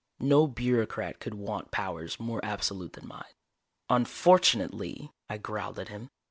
[0.19, 3.35] No bureaucrat could want powers more absolute than mine.
[3.87, 6.09] "Unfortunately," I growled at him.